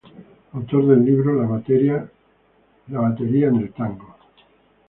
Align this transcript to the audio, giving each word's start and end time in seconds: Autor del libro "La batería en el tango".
Autor 0.53 0.87
del 0.87 1.05
libro 1.05 1.35
"La 1.39 1.47
batería 1.47 2.09
en 2.89 3.55
el 3.57 3.71
tango". 3.71 4.15